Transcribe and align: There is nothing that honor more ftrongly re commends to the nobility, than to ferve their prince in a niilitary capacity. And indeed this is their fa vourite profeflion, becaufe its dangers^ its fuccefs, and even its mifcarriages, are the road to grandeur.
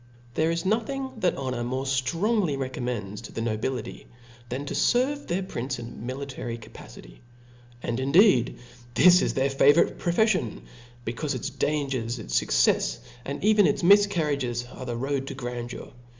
There 0.33 0.49
is 0.49 0.65
nothing 0.65 1.11
that 1.17 1.37
honor 1.37 1.63
more 1.63 1.83
ftrongly 1.83 2.57
re 2.57 2.69
commends 2.69 3.21
to 3.21 3.31
the 3.31 3.39
nobility, 3.41 4.07
than 4.49 4.65
to 4.65 4.73
ferve 4.73 5.27
their 5.27 5.43
prince 5.43 5.77
in 5.77 5.87
a 5.89 5.91
niilitary 6.13 6.59
capacity. 6.59 7.21
And 7.83 7.99
indeed 7.99 8.57
this 8.95 9.21
is 9.21 9.35
their 9.35 9.51
fa 9.51 9.71
vourite 9.73 9.97
profeflion, 9.97 10.61
becaufe 11.05 11.35
its 11.35 11.51
dangers^ 11.51 12.17
its 12.17 12.39
fuccefs, 12.41 12.97
and 13.25 13.43
even 13.45 13.67
its 13.67 13.83
mifcarriages, 13.83 14.67
are 14.75 14.87
the 14.87 14.97
road 14.97 15.27
to 15.27 15.35
grandeur. 15.35 15.91